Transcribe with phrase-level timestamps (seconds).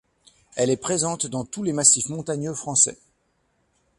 [0.55, 2.97] Elle est présente dans tous les massifs montagneux français.